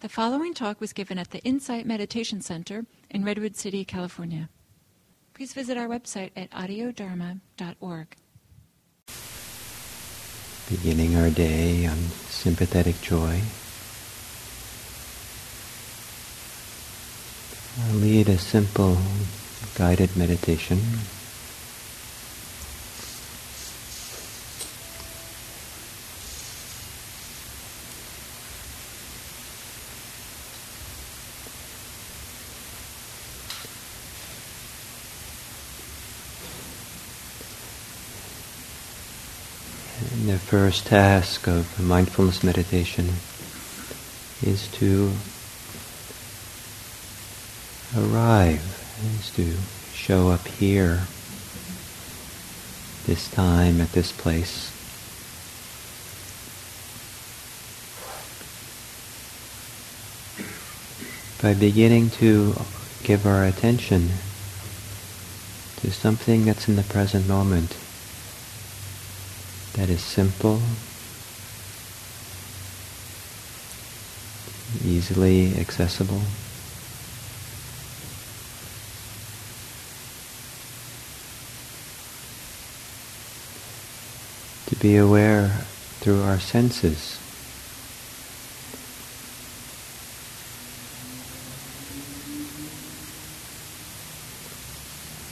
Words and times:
The 0.00 0.08
following 0.08 0.54
talk 0.54 0.80
was 0.80 0.94
given 0.94 1.18
at 1.18 1.30
the 1.30 1.40
Insight 1.40 1.84
Meditation 1.84 2.40
Center 2.40 2.86
in 3.10 3.22
Redwood 3.22 3.54
City, 3.54 3.84
California. 3.84 4.48
Please 5.34 5.52
visit 5.52 5.76
our 5.76 5.88
website 5.88 6.30
at 6.34 6.50
audiodharma.org. 6.52 8.16
Beginning 10.70 11.16
our 11.16 11.28
day 11.28 11.84
on 11.84 11.98
sympathetic 11.98 12.98
joy. 13.02 13.42
I'll 17.84 17.96
lead 17.96 18.30
a 18.30 18.38
simple 18.38 18.96
guided 19.76 20.16
meditation. 20.16 20.78
And 40.12 40.28
the 40.28 40.39
first 40.50 40.86
task 40.86 41.46
of 41.46 41.80
mindfulness 41.80 42.42
meditation 42.42 43.06
is 44.42 44.66
to 44.72 45.12
arrive, 47.96 48.60
is 49.16 49.30
to 49.30 49.54
show 49.94 50.28
up 50.28 50.44
here, 50.48 51.02
this 53.06 53.30
time, 53.30 53.80
at 53.80 53.92
this 53.92 54.10
place. 54.10 54.72
By 61.40 61.54
beginning 61.54 62.10
to 62.18 62.56
give 63.04 63.24
our 63.24 63.44
attention 63.44 64.08
to 65.76 65.92
something 65.92 66.44
that's 66.44 66.66
in 66.68 66.74
the 66.74 66.82
present 66.82 67.28
moment, 67.28 67.76
that 69.74 69.88
is 69.88 70.02
simple, 70.02 70.60
easily 74.84 75.56
accessible. 75.58 76.20
To 84.66 84.76
be 84.76 84.96
aware 84.96 85.48
through 86.00 86.22
our 86.22 86.38
senses. 86.38 87.18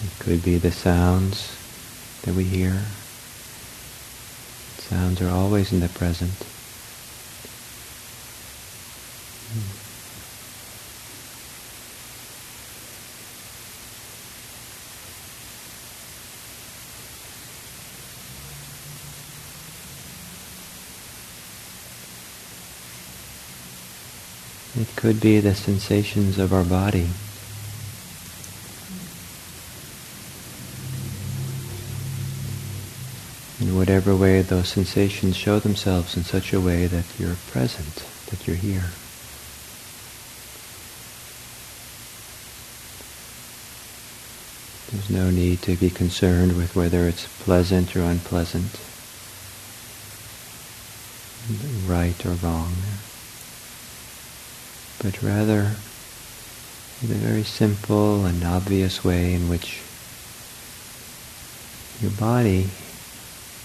It 0.05 0.19
could 0.23 0.43
be 0.45 0.59
the 0.59 0.71
sounds 0.71 1.57
that 2.23 2.35
we 2.35 2.45
hear. 2.45 2.83
Sounds 4.89 5.21
are 5.21 5.29
always 5.29 5.71
in 5.71 5.81
the 5.81 5.89
present. 5.91 6.33
It 24.81 24.97
could 24.97 25.21
be 25.21 25.41
the 25.41 25.55
sensations 25.55 26.39
of 26.39 26.55
our 26.55 26.65
body. 26.65 27.09
In 33.61 33.75
whatever 33.75 34.15
way 34.15 34.41
those 34.41 34.69
sensations 34.69 35.37
show 35.37 35.59
themselves 35.59 36.17
in 36.17 36.23
such 36.23 36.53
a 36.53 36.61
way 36.61 36.87
that 36.87 37.05
you're 37.19 37.37
present, 37.51 38.07
that 38.31 38.47
you're 38.47 38.57
here. 38.57 38.91
There's 44.93 45.11
no 45.11 45.31
need 45.31 45.61
to 45.63 45.77
be 45.77 45.91
concerned 45.91 46.57
with 46.57 46.77
whether 46.77 47.09
it's 47.09 47.27
pleasant 47.43 47.95
or 47.97 48.03
unpleasant, 48.03 48.81
right 51.87 52.25
or 52.25 52.33
wrong, 52.47 52.73
but 55.03 55.23
rather 55.23 55.75
the 57.03 57.15
very 57.15 57.43
simple 57.43 58.25
and 58.25 58.43
obvious 58.45 59.05
way 59.05 59.35
in 59.35 59.49
which 59.49 59.83
your 62.01 62.11
body 62.13 62.71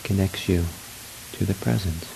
connects 0.04 0.50
you 0.50 0.66
to 1.34 1.46
the 1.46 1.54
present. 1.56 2.08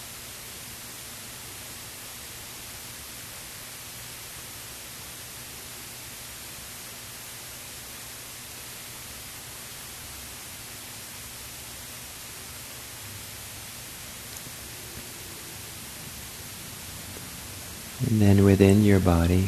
And 18.10 18.22
then 18.22 18.46
within 18.46 18.84
your 18.84 19.00
body, 19.00 19.48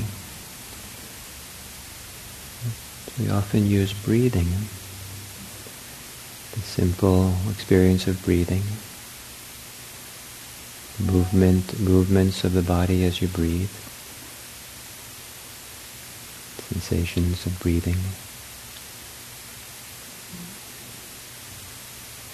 we 3.19 3.29
often 3.29 3.67
use 3.67 3.93
breathing 3.93 4.47
simple 6.69 7.33
experience 7.49 8.05
of 8.05 8.23
breathing, 8.23 8.61
movement, 10.99 11.79
movements 11.79 12.43
of 12.43 12.53
the 12.53 12.61
body 12.61 13.03
as 13.03 13.21
you 13.23 13.27
breathe, 13.27 13.71
sensations 16.69 17.47
of 17.47 17.59
breathing. 17.59 17.97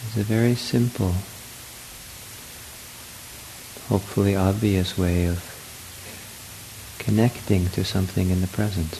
It's 0.05 0.17
a 0.17 0.23
very 0.23 0.55
simple, 0.55 1.15
hopefully 3.87 4.35
obvious 4.35 4.97
way 4.97 5.27
of 5.27 5.39
connecting 6.99 7.69
to 7.69 7.85
something 7.85 8.29
in 8.29 8.41
the 8.41 8.47
present. 8.47 8.99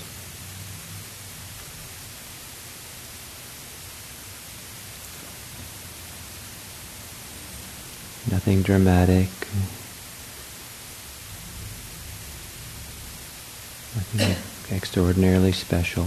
Nothing 8.31 8.63
dramatic. 8.63 9.29
Nothing 13.95 14.35
extraordinarily 14.75 15.51
special. 15.51 16.05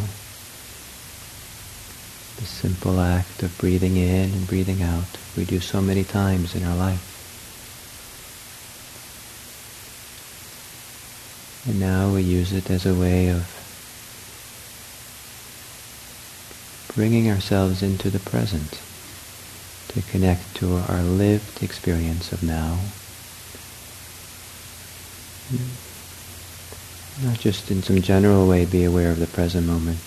The 2.39 2.45
simple 2.45 2.99
act 3.01 3.43
of 3.45 3.57
breathing 3.59 3.97
in 3.97 4.33
and 4.33 4.47
breathing 4.49 4.83
out 4.83 5.17
we 5.37 5.45
do 5.45 5.61
so 5.61 5.81
many 5.81 6.03
times 6.03 6.57
in 6.57 6.65
our 6.65 6.77
life. 6.77 7.15
And 11.69 11.79
now 11.79 12.13
we 12.13 12.23
use 12.23 12.53
it 12.53 12.69
as 12.69 12.85
a 12.85 12.95
way 12.95 13.29
of 13.29 13.55
bringing 16.97 17.31
ourselves 17.31 17.81
into 17.81 18.11
the 18.11 18.19
present 18.19 18.81
to 19.89 20.03
connect 20.03 20.55
to 20.57 20.77
our 20.89 21.03
lived 21.03 21.63
experience 21.63 22.33
of 22.33 22.43
now. 22.43 22.79
Not 27.23 27.39
just 27.39 27.71
in 27.71 27.83
some 27.83 28.03
general 28.03 28.47
way 28.47 28.65
be 28.65 28.85
aware 28.85 29.11
of 29.11 29.19
the 29.19 29.27
present 29.27 29.67
moment, 29.67 30.01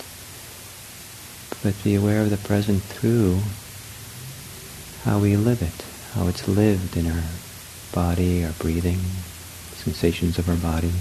but 1.62 1.74
be 1.82 1.94
aware 1.94 2.22
of 2.22 2.30
the 2.30 2.36
present 2.36 2.82
through 2.82 3.40
how 5.04 5.18
we 5.18 5.36
live 5.36 5.62
it, 5.62 5.84
how 6.14 6.28
it's 6.28 6.46
lived 6.46 6.96
in 6.96 7.10
our 7.10 7.24
body, 7.92 8.44
our 8.44 8.52
breathing, 8.52 9.00
sensations 9.74 10.38
of 10.38 10.48
our 10.48 10.56
body. 10.56 10.92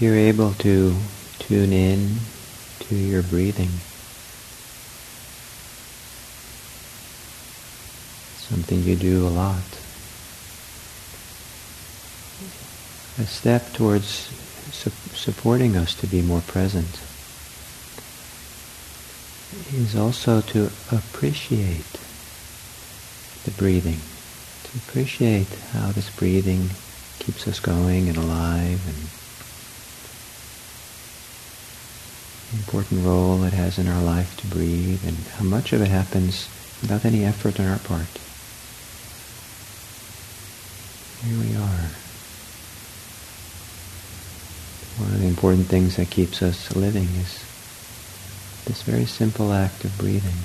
If 0.00 0.04
you're 0.04 0.16
able 0.16 0.54
to 0.54 0.96
tune 1.40 1.74
in 1.74 2.18
to 2.78 2.94
your 2.94 3.20
breathing, 3.20 3.68
something 8.48 8.82
you 8.82 8.96
do 8.96 9.26
a 9.26 9.28
lot, 9.28 9.62
a 13.18 13.26
step 13.26 13.74
towards 13.74 14.30
su- 14.70 14.90
supporting 15.12 15.76
us 15.76 15.94
to 15.94 16.06
be 16.06 16.22
more 16.22 16.40
present 16.40 16.98
is 19.74 19.94
also 19.94 20.40
to 20.40 20.70
appreciate 20.90 22.00
the 23.44 23.50
breathing, 23.50 24.00
to 24.62 24.70
appreciate 24.78 25.54
how 25.74 25.92
this 25.92 26.08
breathing 26.08 26.70
keeps 27.18 27.46
us 27.46 27.60
going 27.60 28.08
and 28.08 28.16
alive 28.16 28.80
and 28.88 28.96
the 28.96 29.18
important 32.52 33.04
role 33.04 33.44
it 33.44 33.52
has 33.52 33.78
in 33.78 33.86
our 33.86 34.02
life 34.02 34.36
to 34.38 34.46
breathe 34.48 35.06
and 35.06 35.16
how 35.38 35.44
much 35.44 35.72
of 35.72 35.80
it 35.82 35.88
happens 35.88 36.48
without 36.80 37.04
any 37.04 37.24
effort 37.24 37.60
on 37.60 37.66
our 37.66 37.78
part. 37.78 38.08
Here 41.22 41.38
we 41.38 41.54
are. 41.54 41.90
One 44.98 45.14
of 45.14 45.20
the 45.20 45.28
important 45.28 45.66
things 45.66 45.96
that 45.96 46.10
keeps 46.10 46.42
us 46.42 46.74
living 46.74 47.08
is 47.16 47.44
this 48.64 48.82
very 48.82 49.04
simple 49.04 49.52
act 49.52 49.84
of 49.84 49.96
breathing. 49.98 50.36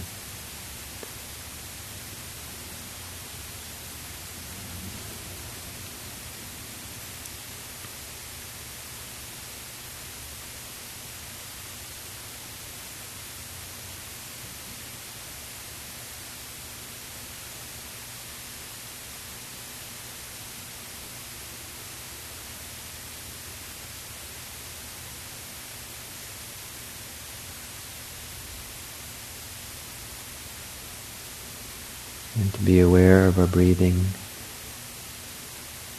and 32.35 32.53
to 32.53 32.61
be 32.63 32.79
aware 32.79 33.23
of 33.35 33.41
our 33.41 33.47
breathing, 33.47 34.05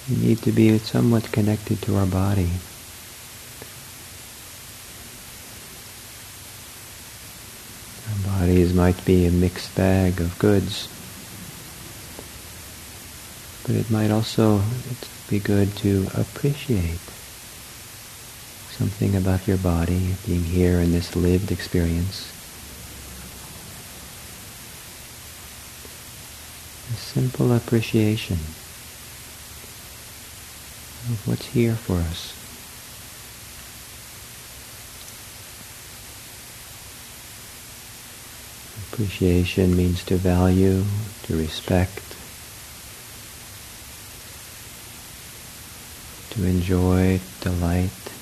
we 0.08 0.26
need 0.26 0.38
to 0.38 0.52
be 0.52 0.78
somewhat 0.78 1.30
connected 1.32 1.82
to 1.82 1.96
our 1.96 2.06
body. 2.06 2.50
Our 8.08 8.38
bodies 8.38 8.72
might 8.72 9.04
be 9.04 9.26
a 9.26 9.30
mixed 9.30 9.74
bag 9.76 10.20
of 10.20 10.38
goods, 10.38 10.88
but 13.66 13.74
it 13.76 13.90
might 13.90 14.10
also 14.10 14.62
be 15.28 15.38
good 15.38 15.76
to 15.78 16.06
appreciate 16.14 17.00
something 18.70 19.16
about 19.16 19.46
your 19.48 19.58
body 19.58 20.14
being 20.24 20.44
here 20.44 20.78
in 20.78 20.92
this 20.92 21.16
lived 21.16 21.50
experience. 21.50 22.32
a 26.92 26.96
simple 27.16 27.50
appreciation 27.54 28.36
of 31.08 31.22
what's 31.24 31.46
here 31.46 31.74
for 31.74 31.96
us. 31.96 32.36
Appreciation 38.92 39.74
means 39.74 40.04
to 40.04 40.16
value, 40.16 40.84
to 41.22 41.38
respect, 41.38 42.04
to 46.32 46.44
enjoy, 46.44 47.18
delight. 47.40 48.15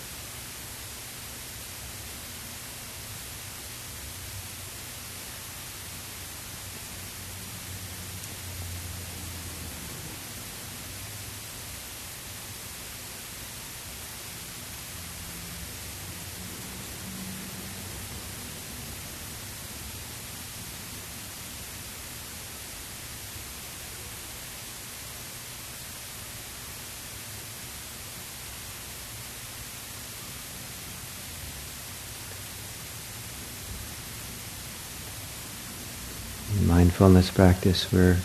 Mindfulness 37.05 37.31
practice, 37.31 37.93
we're 37.93 38.17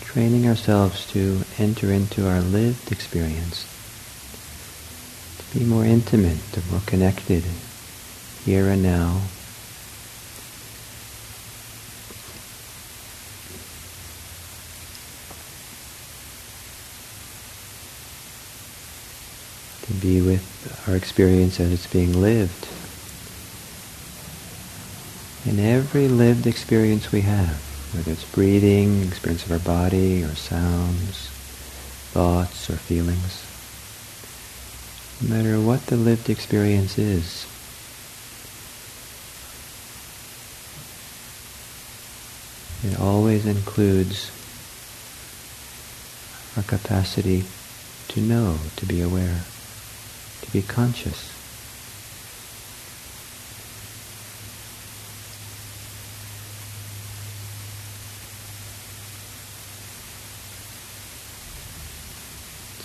training 0.00 0.48
ourselves 0.48 1.04
to 1.04 1.42
enter 1.58 1.92
into 1.92 2.26
our 2.26 2.40
lived 2.40 2.90
experience, 2.90 3.66
to 5.36 5.58
be 5.58 5.62
more 5.66 5.84
intimate, 5.84 6.38
to 6.52 6.62
more 6.70 6.80
connected 6.86 7.44
here 8.46 8.66
and 8.68 8.82
now. 8.82 9.20
To 19.82 19.92
be 20.00 20.22
with 20.22 20.88
our 20.88 20.96
experience 20.96 21.60
as 21.60 21.70
it's 21.72 21.86
being 21.86 22.22
lived 22.22 22.79
in 25.46 25.58
every 25.58 26.08
lived 26.08 26.46
experience 26.46 27.10
we 27.10 27.22
have, 27.22 27.56
whether 27.94 28.12
it's 28.12 28.24
breathing, 28.32 29.02
experience 29.02 29.44
of 29.46 29.52
our 29.52 29.58
body, 29.58 30.22
or 30.22 30.34
sounds, 30.34 31.28
thoughts, 32.12 32.68
or 32.68 32.76
feelings, 32.76 33.46
no 35.22 35.34
matter 35.36 35.60
what 35.60 35.86
the 35.86 35.96
lived 35.96 36.28
experience 36.28 36.98
is, 36.98 37.46
it 42.82 42.98
always 43.00 43.46
includes 43.46 44.30
our 46.56 46.62
capacity 46.62 47.44
to 48.08 48.20
know, 48.20 48.58
to 48.76 48.86
be 48.86 49.00
aware, 49.00 49.42
to 50.42 50.50
be 50.52 50.62
conscious. 50.62 51.39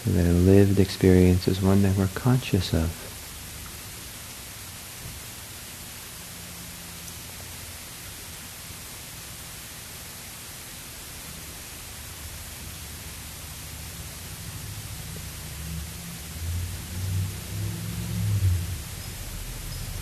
That 0.07 0.27
a 0.27 0.33
lived 0.33 0.79
experience 0.79 1.47
is 1.47 1.61
one 1.61 1.81
that 1.81 1.97
we're 1.97 2.07
conscious 2.13 2.73
of. 2.73 2.91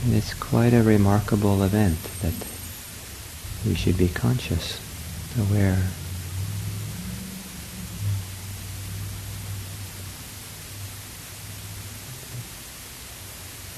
And 0.04 0.16
it's 0.16 0.34
quite 0.34 0.74
a 0.74 0.84
remarkable 0.84 1.64
event 1.64 1.98
that 2.22 2.34
we 3.66 3.74
should 3.74 3.98
be 3.98 4.10
conscious, 4.10 4.82
aware. 5.40 5.82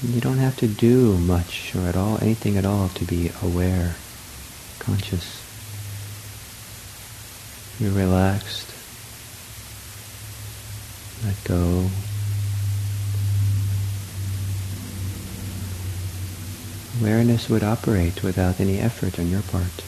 You 0.02 0.20
don't 0.20 0.36
have 0.36 0.56
to 0.58 0.68
do 0.68 1.16
much 1.16 1.74
or 1.74 1.88
at 1.88 1.96
all, 1.96 2.18
anything 2.20 2.58
at 2.58 2.66
all 2.66 2.90
to 2.90 3.04
be 3.04 3.32
aware, 3.42 3.96
conscious. 4.78 5.42
You're 7.80 7.92
relaxed. 7.92 8.68
Let 11.24 11.42
go. 11.44 11.88
Awareness 17.00 17.48
would 17.48 17.64
operate 17.64 18.22
without 18.22 18.60
any 18.60 18.78
effort 18.78 19.18
on 19.18 19.30
your 19.30 19.42
part. 19.42 19.82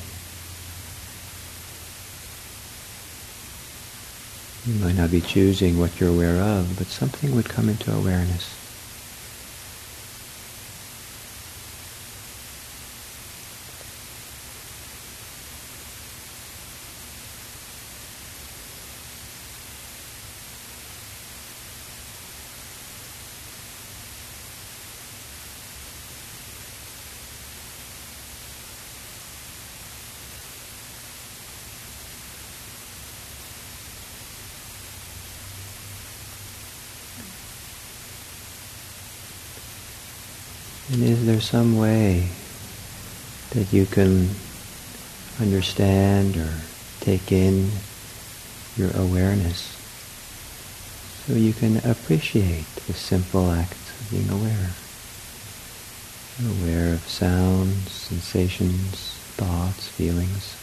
You 4.66 4.74
might 4.84 4.96
not 4.96 5.10
be 5.10 5.20
choosing 5.20 5.78
what 5.78 6.00
you're 6.00 6.10
aware 6.10 6.42
of, 6.42 6.76
but 6.78 6.86
something 6.86 7.34
would 7.34 7.48
come 7.48 7.68
into 7.68 7.94
awareness. 7.94 8.57
And 40.90 41.02
is 41.02 41.26
there 41.26 41.40
some 41.40 41.76
way 41.76 42.28
that 43.50 43.72
you 43.72 43.84
can 43.84 44.30
understand 45.38 46.36
or 46.36 46.50
take 47.00 47.30
in 47.30 47.70
your 48.76 48.90
awareness 48.96 49.76
so 51.26 51.34
you 51.34 51.52
can 51.52 51.76
appreciate 51.84 52.64
the 52.86 52.94
simple 52.94 53.50
act 53.50 53.72
of 53.72 54.08
being 54.10 54.30
aware. 54.30 54.70
Aware 56.40 56.94
of 56.94 57.00
sounds, 57.00 57.90
sensations, 57.90 59.12
thoughts, 59.36 59.88
feelings. 59.88 60.56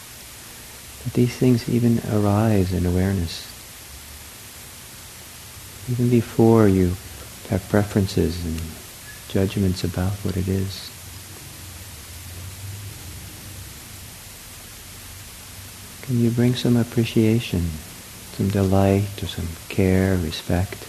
That 1.04 1.14
these 1.14 1.36
things 1.38 1.70
even 1.70 2.02
arise 2.12 2.74
in 2.74 2.88
awareness. 2.88 3.46
Even 5.92 6.10
before 6.10 6.68
you 6.68 6.96
have 7.50 7.68
preferences 7.70 8.44
and 8.44 8.60
judgments 9.36 9.84
about 9.84 10.14
what 10.24 10.38
it 10.38 10.48
is. 10.48 10.90
Can 16.04 16.24
you 16.24 16.32
bring 16.32 16.56
some 16.56 16.78
appreciation, 16.78 17.68
some 18.38 18.48
delight, 18.48 19.22
or 19.22 19.28
some 19.28 19.50
care, 19.68 20.16
respect? 20.16 20.88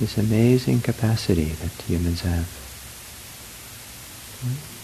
This 0.00 0.16
amazing 0.16 0.80
capacity 0.80 1.50
that 1.60 1.72
humans 1.82 2.22
have. 2.22 2.48
Hmm? 4.40 4.75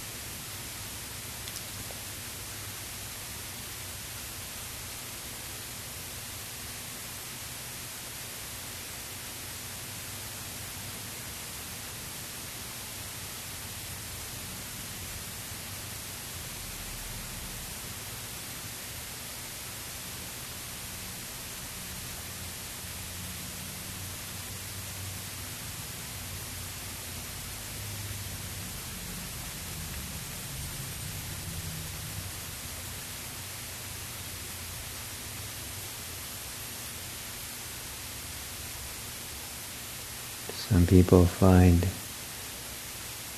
Some 40.68 40.86
people 40.86 41.26
find 41.26 41.86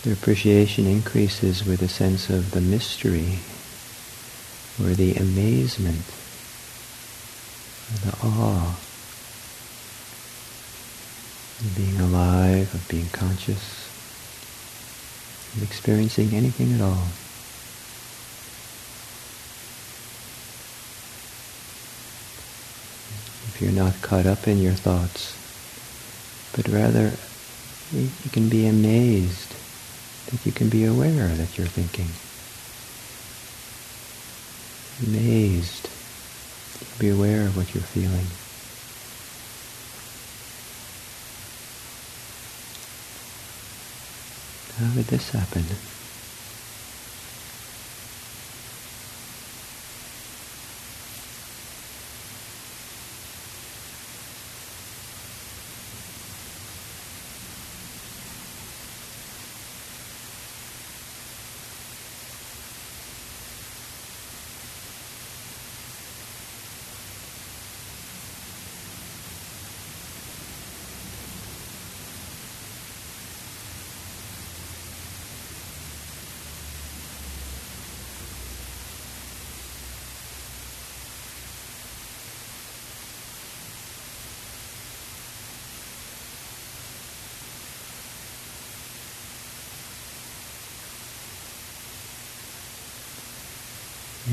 their 0.02 0.12
appreciation 0.12 0.86
increases 0.86 1.64
with 1.64 1.80
a 1.80 1.88
sense 1.88 2.28
of 2.28 2.50
the 2.50 2.60
mystery 2.60 3.38
or 4.78 4.94
the 4.94 5.14
amazement 5.14 6.04
or 7.90 8.10
the 8.10 8.16
awe 8.22 8.78
of 11.60 11.74
being 11.74 11.98
alive, 11.98 12.74
of 12.74 12.86
being 12.88 13.08
conscious, 13.08 13.88
of 15.56 15.62
experiencing 15.62 16.34
anything 16.34 16.74
at 16.74 16.82
all. 16.82 17.08
If 23.48 23.62
you're 23.62 23.72
not 23.72 24.02
caught 24.02 24.26
up 24.26 24.46
in 24.46 24.58
your 24.58 24.74
thoughts, 24.74 25.43
but 26.54 26.68
rather 26.68 27.12
you 27.92 28.30
can 28.32 28.48
be 28.48 28.66
amazed 28.66 29.54
that 30.30 30.46
you 30.46 30.52
can 30.52 30.68
be 30.68 30.84
aware 30.84 31.28
that 31.28 31.58
you're 31.58 31.66
thinking. 31.66 32.08
Amazed. 35.06 35.90
Be 36.98 37.08
aware 37.08 37.42
of 37.42 37.56
what 37.56 37.74
you're 37.74 37.82
feeling. 37.82 38.26
How 44.78 44.94
did 44.94 45.06
this 45.06 45.30
happen? 45.30 45.93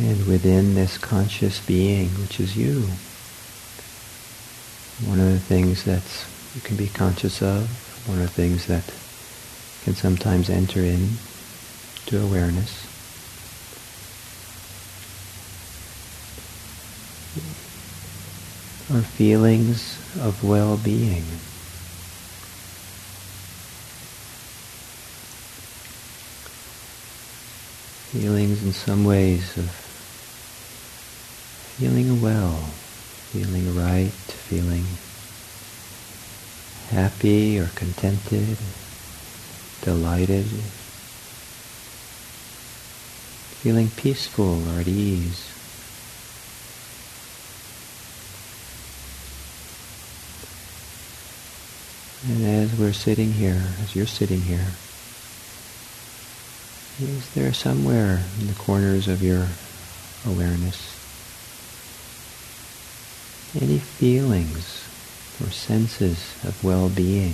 And 0.04 0.26
within 0.26 0.74
this 0.74 0.98
conscious 0.98 1.64
being, 1.64 2.10
which 2.22 2.40
is 2.40 2.58
you, 2.58 2.82
one 5.08 5.20
of 5.20 5.32
the 5.32 5.40
things 5.40 5.84
that 5.84 6.02
you 6.56 6.62
can 6.62 6.76
be 6.76 6.88
conscious 6.88 7.40
of, 7.44 7.70
one 8.10 8.18
of 8.18 8.24
the 8.24 8.30
things 8.30 8.66
that 8.66 8.84
can 9.84 9.94
sometimes 9.94 10.50
enter 10.50 10.80
in 10.80 11.10
to 12.08 12.20
awareness, 12.20 12.88
are 18.92 19.04
feelings 19.04 20.00
of 20.20 20.44
well-being. 20.44 21.24
Feelings 28.12 28.64
in 28.64 28.74
some 28.74 29.06
ways 29.06 29.56
of 29.58 29.81
feeling 31.82 32.22
well, 32.22 32.58
feeling 33.32 33.76
right, 33.76 34.12
feeling 34.12 34.86
happy 36.92 37.58
or 37.58 37.66
contented, 37.74 38.56
delighted, 39.82 40.46
feeling 43.64 43.90
peaceful 43.90 44.62
or 44.70 44.82
at 44.82 44.88
ease. 44.88 45.50
And 52.30 52.46
as 52.46 52.78
we're 52.78 52.94
sitting 52.94 53.34
here, 53.34 53.60
as 53.82 53.96
you're 53.96 54.06
sitting 54.06 54.42
here, 54.42 54.68
is 57.02 57.34
there 57.34 57.52
somewhere 57.54 58.22
in 58.40 58.46
the 58.46 58.54
corners 58.54 59.08
of 59.08 59.24
your 59.24 59.48
awareness 60.28 61.01
any 63.60 63.80
feelings 63.80 64.88
or 65.44 65.50
senses 65.52 66.36
of 66.46 66.64
well-being? 66.64 67.34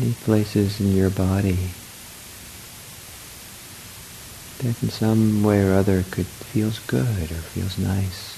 Any 0.00 0.12
places 0.12 0.80
in 0.80 0.94
your 0.94 1.10
body 1.10 1.70
that 4.58 4.82
in 4.82 4.90
some 4.90 5.42
way 5.42 5.62
or 5.66 5.72
other 5.72 6.04
could 6.10 6.26
feels 6.26 6.78
good 6.80 7.32
or 7.32 7.42
feels 7.42 7.78
nice. 7.78 8.36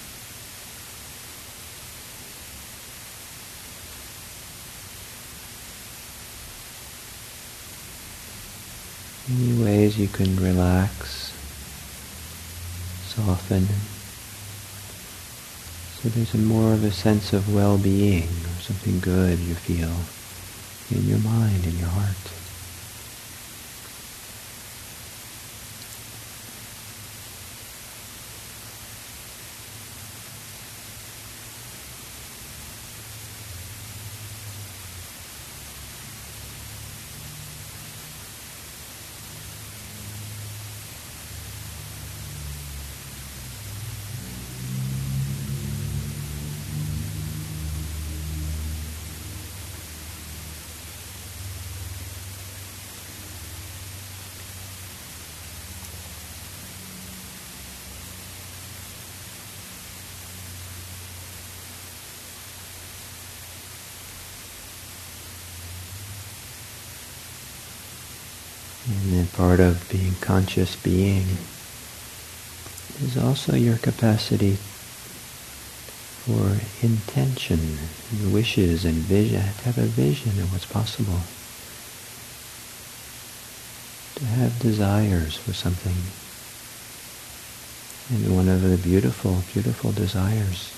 Any 9.30 9.62
ways 9.62 9.98
you 9.98 10.08
can 10.08 10.36
relax, 10.36 11.32
soften, 13.06 13.68
so 15.94 16.08
there's 16.08 16.34
a 16.34 16.38
more 16.38 16.72
of 16.72 16.82
a 16.82 16.90
sense 16.90 17.32
of 17.32 17.54
well-being 17.54 18.24
or 18.24 18.60
something 18.60 18.98
good 18.98 19.38
you 19.38 19.54
feel 19.54 19.94
in 20.90 21.06
your 21.06 21.20
mind, 21.20 21.64
in 21.64 21.78
your 21.78 21.88
heart. 21.88 22.41
And 69.02 69.12
then 69.14 69.26
part 69.26 69.58
of 69.58 69.88
being 69.90 70.14
conscious 70.20 70.76
being 70.76 71.26
is 73.02 73.16
also 73.18 73.56
your 73.56 73.76
capacity 73.78 74.58
for 76.22 76.60
intention, 76.86 77.78
and 78.12 78.32
wishes 78.32 78.84
and 78.84 78.94
vision, 78.94 79.42
to 79.42 79.64
have 79.64 79.78
a 79.78 79.82
vision 79.82 80.38
of 80.38 80.52
what's 80.52 80.66
possible. 80.66 81.18
To 84.20 84.24
have 84.24 84.60
desires 84.60 85.36
for 85.36 85.52
something. 85.52 85.96
And 88.08 88.36
one 88.36 88.48
of 88.48 88.62
the 88.62 88.76
beautiful, 88.76 89.42
beautiful 89.52 89.90
desires 89.90 90.72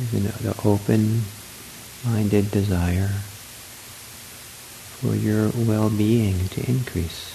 is 0.00 0.10
the 0.10 0.54
open-minded 0.64 2.50
desire 2.50 3.10
for 5.00 5.14
your 5.14 5.48
well-being 5.54 6.48
to 6.48 6.60
increase, 6.68 7.32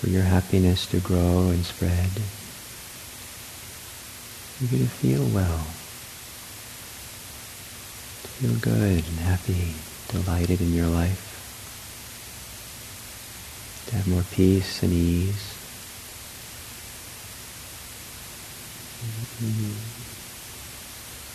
for 0.00 0.08
your 0.08 0.24
happiness 0.24 0.84
to 0.84 0.98
grow 0.98 1.50
and 1.50 1.64
spread, 1.64 2.10
for 4.58 4.64
you 4.64 4.82
to 4.82 4.90
feel 4.90 5.22
well, 5.26 5.62
to 8.22 8.28
feel 8.34 8.56
good 8.58 9.06
and 9.06 9.18
happy, 9.20 9.74
delighted 10.08 10.60
in 10.60 10.74
your 10.74 10.88
life, 10.88 11.22
to 13.86 13.94
have 13.94 14.08
more 14.08 14.24
peace 14.32 14.82
and 14.82 14.92
ease. 14.92 15.52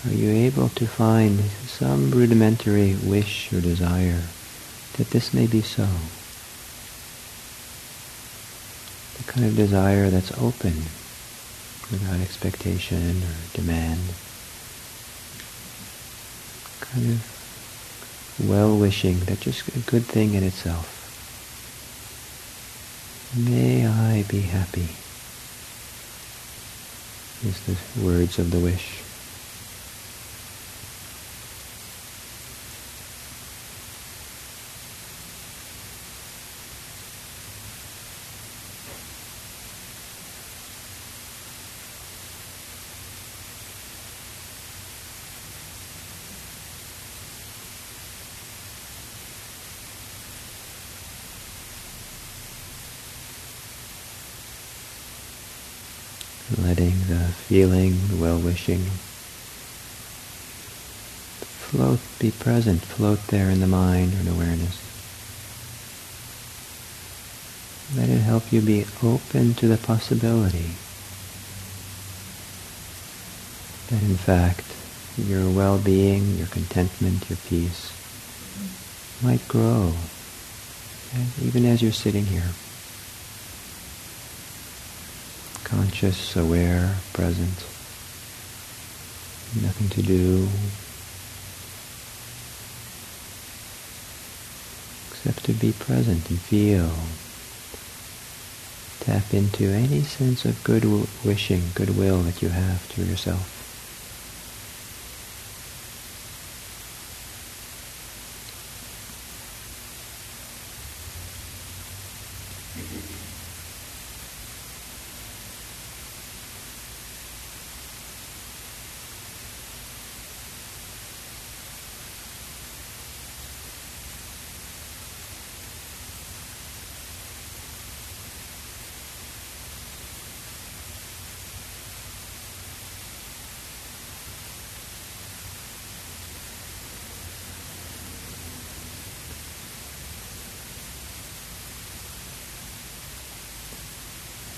Are 0.05 0.13
you 0.13 0.29
able 0.29 0.67
to 0.67 0.87
find 0.87 1.39
some 1.67 2.11
rudimentary 2.11 2.97
wish 2.97 3.53
or 3.53 3.61
desire 3.61 4.23
that 4.97 5.09
this 5.11 5.33
may 5.33 5.47
be 5.47 5.61
so. 5.61 5.87
The 9.17 9.31
kind 9.31 9.45
of 9.45 9.55
desire 9.55 10.09
that's 10.09 10.31
open, 10.37 10.73
without 11.91 12.19
expectation 12.19 13.23
or 13.23 13.35
demand. 13.53 13.99
Kind 16.81 17.11
of 17.11 18.47
well-wishing, 18.47 19.19
that's 19.21 19.41
just 19.41 19.67
a 19.69 19.79
good 19.79 20.05
thing 20.05 20.33
in 20.33 20.43
itself. 20.43 20.97
May 23.37 23.87
I 23.87 24.23
be 24.27 24.41
happy, 24.41 24.89
is 27.47 27.61
the 27.65 27.77
words 28.05 28.39
of 28.39 28.51
the 28.51 28.59
wish. 28.59 28.99
Letting 56.57 56.93
the 57.07 57.31
feeling, 57.47 57.95
the 58.07 58.15
well-wishing 58.21 58.79
float, 61.71 61.99
be 62.19 62.31
present, 62.31 62.81
float 62.81 63.25
there 63.27 63.49
in 63.49 63.61
the 63.61 63.67
mind 63.67 64.13
or 64.13 64.19
in 64.21 64.27
awareness. 64.27 64.79
Let 67.95 68.09
it 68.09 68.21
help 68.21 68.51
you 68.51 68.61
be 68.61 68.85
open 69.03 69.53
to 69.55 69.67
the 69.67 69.77
possibility 69.77 70.71
that 73.89 74.01
in 74.03 74.15
fact 74.15 74.65
your 75.17 75.49
well-being, 75.49 76.37
your 76.37 76.47
contentment, 76.47 77.29
your 77.29 77.37
peace 77.47 77.91
might 79.23 79.45
grow 79.47 79.93
even 81.41 81.65
as 81.65 81.81
you're 81.81 81.91
sitting 81.91 82.25
here. 82.25 82.51
Conscious, 85.71 86.35
aware, 86.35 86.97
present. 87.13 87.57
Nothing 89.63 89.87
to 89.89 90.01
do 90.01 90.49
except 95.11 95.45
to 95.45 95.53
be 95.53 95.71
present 95.71 96.29
and 96.29 96.39
feel. 96.39 96.91
Tap 98.99 99.33
into 99.33 99.65
any 99.65 100.03
sense 100.03 100.43
of 100.43 100.61
good 100.65 100.83
wishing, 101.23 101.63
goodwill 101.73 102.21
that 102.23 102.41
you 102.41 102.49
have 102.49 102.87
to 102.89 103.05
yourself. 103.05 103.60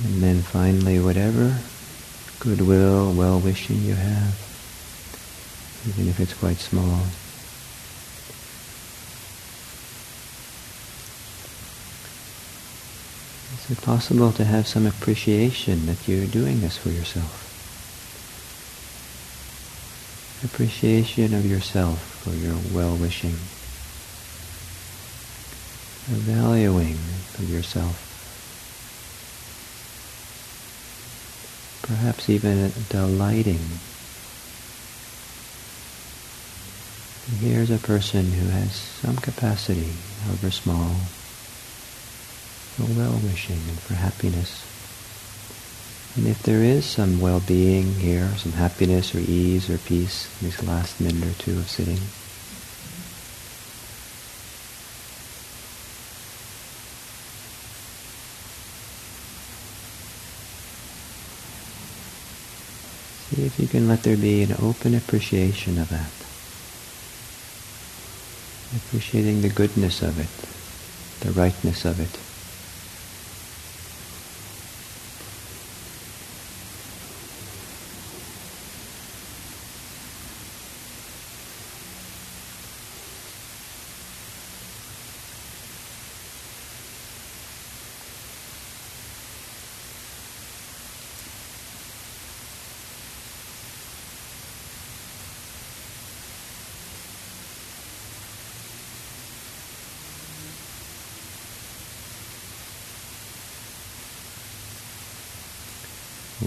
And 0.04 0.22
then 0.22 0.42
finally, 0.42 1.00
whatever 1.00 1.58
goodwill, 2.40 3.14
well-wishing 3.14 3.82
you 3.84 3.96
have, 3.96 4.36
even 5.88 6.10
if 6.10 6.20
it's 6.20 6.34
quite 6.34 6.58
small, 6.58 7.08
is 13.56 13.72
it 13.72 13.82
possible 13.82 14.34
to 14.34 14.44
have 14.44 14.68
some 14.68 14.86
appreciation 14.86 15.86
that 15.86 16.06
you're 16.06 16.28
doing 16.28 16.60
this 16.60 16.78
for 16.78 16.90
yourself? 16.90 17.40
Appreciation 20.44 21.34
of 21.34 21.46
yourself 21.46 22.02
for 22.22 22.32
your 22.32 22.58
well-wishing, 22.74 23.38
a 26.12 26.20
valuing 26.20 26.98
of 27.40 27.50
yourself. 27.50 28.13
Perhaps 31.84 32.30
even 32.30 32.72
delighting. 32.90 33.60
Here's 37.40 37.72
a 37.72 37.78
person 37.78 38.32
who 38.32 38.48
has 38.48 38.74
some 38.74 39.18
capacity, 39.18 39.94
however 40.26 40.50
small, 40.52 40.96
for 42.76 42.84
well-wishing 43.00 43.60
and 43.70 43.80
for 43.80 43.94
happiness. 43.94 44.66
And 46.16 46.28
if 46.28 46.42
there 46.44 46.64
is 46.64 46.86
some 46.86 47.20
well-being 47.20 47.96
here, 47.96 48.30
some 48.38 48.54
happiness 48.54 49.14
or 49.14 49.20
ease 49.20 49.70
or 49.70 49.78
peace 49.78 50.30
in 50.42 50.48
this 50.48 50.64
last 50.64 51.02
minute 51.02 51.26
or 51.26 51.34
two 51.34 51.58
of 51.58 51.70
sitting, 51.70 52.00
See 63.36 63.46
if 63.46 63.60
you 63.60 63.68
can 63.68 63.88
let 63.88 64.04
there 64.04 64.18
be 64.18 64.44
an 64.44 64.56
open 64.60 64.94
appreciation 64.94 65.80
of 65.80 65.90
that. 65.90 66.12
Appreciating 68.76 69.42
the 69.42 69.50
goodness 69.50 70.04
of 70.04 70.20
it, 70.20 70.30
the 71.22 71.32
rightness 71.32 71.84
of 71.86 72.00
it. 72.00 72.33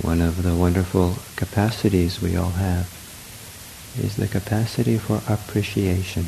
One 0.03 0.21
of 0.21 0.43
the 0.43 0.55
wonderful 0.55 1.17
capacities 1.37 2.21
we 2.21 2.37
all 2.37 2.51
have 2.51 2.87
is 3.99 4.17
the 4.17 4.29
capacity 4.29 4.99
for 4.99 5.23
appreciation. 5.27 6.27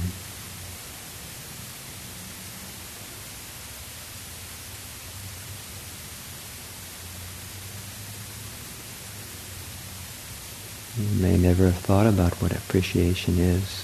You 10.99 11.23
may 11.23 11.37
never 11.37 11.67
have 11.67 11.77
thought 11.77 12.07
about 12.07 12.41
what 12.41 12.53
appreciation 12.53 13.39
is. 13.39 13.83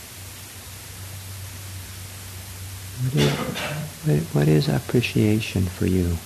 What 3.03 3.15
is, 4.15 4.35
what 4.35 4.49
is 4.49 4.69
appreciation 4.69 5.67
for 5.67 5.87
you? 5.87 6.17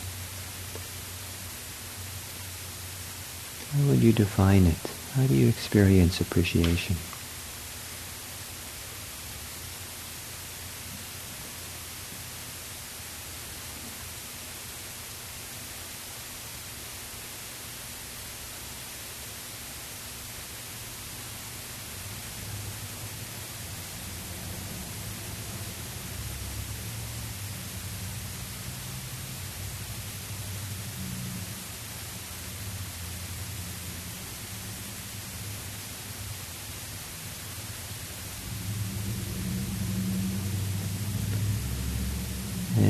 How 3.73 3.88
would 3.99 4.05
you 4.05 4.13
define 4.13 4.69
it? 4.69 4.95
How 5.17 5.27
do 5.27 5.35
you 5.35 5.49
experience 5.49 6.21
appreciation? 6.21 7.18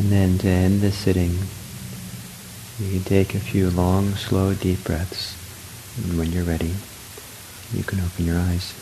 And 0.08 0.16
then 0.16 0.38
to 0.38 0.48
end 0.48 0.80
the 0.80 0.90
sitting, 0.90 1.36
you 2.78 2.92
can 2.92 3.04
take 3.04 3.34
a 3.34 3.38
few 3.38 3.68
long, 3.68 4.14
slow, 4.14 4.54
deep 4.54 4.82
breaths. 4.82 5.36
And 6.02 6.16
when 6.16 6.32
you're 6.32 6.44
ready, 6.44 6.72
you 7.74 7.84
can 7.84 8.00
open 8.00 8.24
your 8.24 8.38
eyes. 8.38 8.72